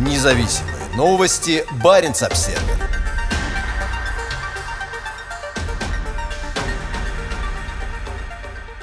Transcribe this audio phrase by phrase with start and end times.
[0.00, 1.62] Независимые новости.
[1.84, 2.58] Барин обсерва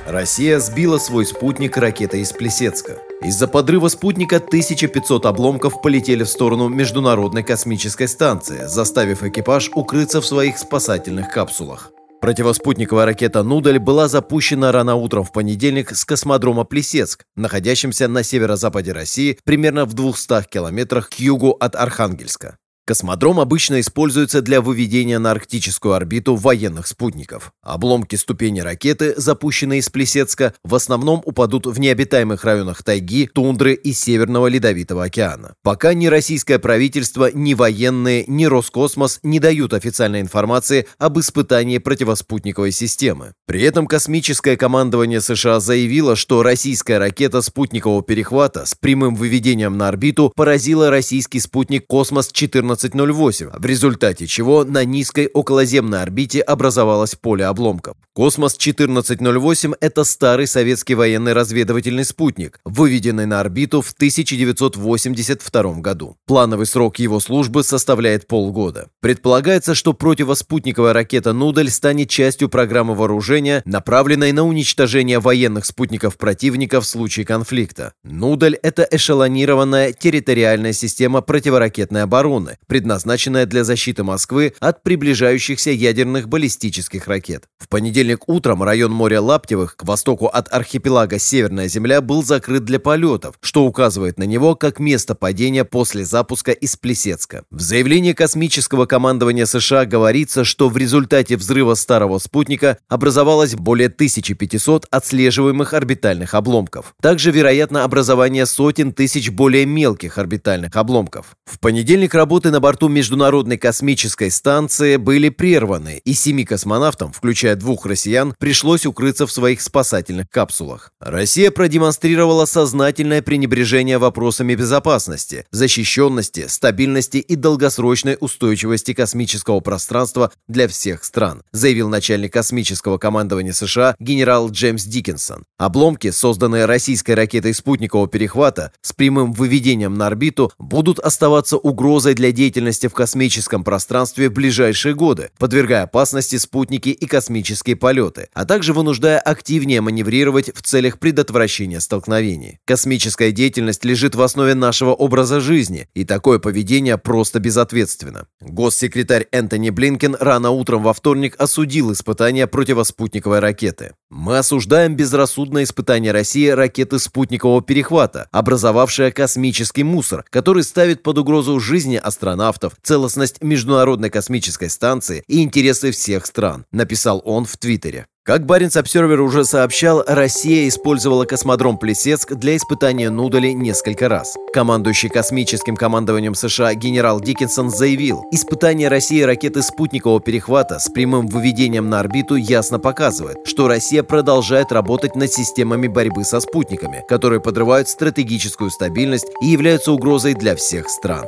[0.06, 3.00] Россия сбила свой спутник ракетой из Плесецка.
[3.24, 10.26] Из-за подрыва спутника 1500 обломков полетели в сторону Международной космической станции, заставив экипаж укрыться в
[10.26, 11.92] своих спасательных капсулах.
[12.20, 18.92] Противоспутниковая ракета «Нудель» была запущена рано утром в понедельник с космодрома Плесецк, находящимся на северо-западе
[18.92, 22.58] России, примерно в 200 километрах к югу от Архангельска.
[22.88, 27.52] Космодром обычно используется для выведения на арктическую орбиту военных спутников.
[27.62, 33.92] Обломки ступени ракеты, запущенные из Плесецка, в основном упадут в необитаемых районах тайги, тундры и
[33.92, 35.56] Северного Ледовитого океана.
[35.64, 42.72] Пока ни российское правительство, ни военные, ни Роскосмос не дают официальной информации об испытании противоспутниковой
[42.72, 43.34] системы.
[43.48, 49.90] При этом космическое командование США заявило, что российская ракета спутникового перехвата с прямым выведением на
[49.90, 57.46] орбиту поразила российский спутник «Космос-14» 1408, в результате чего на низкой околоземной орбите образовалось поле
[57.46, 57.98] обломков.
[58.14, 66.18] Космос-1408– это старый советский военный разведывательный спутник, выведенный на орбиту в 1982 году.
[66.26, 68.88] Плановый срок его службы составляет полгода.
[69.02, 76.82] Предполагается, что противоспутниковая ракета «Нудель» станет частью программы вооружения, направленной на уничтожение военных спутников противника
[76.82, 77.94] в случае конфликта.
[78.04, 87.08] «Нудель»– это эшелонированная территориальная система противоракетной обороны, предназначенная для защиты Москвы от приближающихся ядерных баллистических
[87.08, 87.46] ракет.
[87.58, 92.80] В понедельник утром район моря Лаптевых к востоку от архипелага Северная Земля был закрыт для
[92.80, 97.44] полетов, что указывает на него как место падения после запуска из Плесецка.
[97.50, 104.88] В заявлении космического командования США говорится, что в результате взрыва старого спутника образовалось более 1500
[104.92, 106.96] отслеживаемых орбитальных обломков.
[107.02, 111.38] Также вероятно образование сотен тысяч более мелких орбитальных обломков.
[111.46, 117.56] В понедельник работы на на борту Международной космической станции были прерваны, и семи космонавтам, включая
[117.56, 120.92] двух россиян, пришлось укрыться в своих спасательных капсулах.
[121.00, 131.04] Россия продемонстрировала сознательное пренебрежение вопросами безопасности, защищенности, стабильности и долгосрочной устойчивости космического пространства для всех
[131.04, 135.44] стран, заявил начальник космического командования США генерал Джеймс Диккенсон.
[135.60, 142.32] Обломки, созданные российской ракетой спутникового перехвата с прямым выведением на орбиту, будут оставаться угрозой для
[142.32, 148.46] деятельности деятельности в космическом пространстве в ближайшие годы, подвергая опасности спутники и космические полеты, а
[148.46, 152.60] также вынуждая активнее маневрировать в целях предотвращения столкновений.
[152.64, 158.28] Космическая деятельность лежит в основе нашего образа жизни, и такое поведение просто безответственно.
[158.40, 163.92] Госсекретарь Энтони Блинкен рано утром во вторник осудил испытания противоспутниковой ракеты.
[164.10, 171.60] Мы осуждаем безрассудное испытание России ракеты спутникового перехвата, образовавшее космический мусор, который ставит под угрозу
[171.60, 178.06] жизни астронавтов астронавтов, целостность Международной космической станции и интересы всех стран, написал он в Твиттере.
[178.24, 184.36] Как Баренц Обсервер уже сообщал, Россия использовала космодром Плесецк для испытания Нудали несколько раз.
[184.54, 191.90] Командующий космическим командованием США генерал Диккенсон заявил, испытание России ракеты спутникового перехвата с прямым выведением
[191.90, 197.88] на орбиту ясно показывает, что Россия продолжает работать над системами борьбы со спутниками, которые подрывают
[197.88, 201.28] стратегическую стабильность и являются угрозой для всех стран.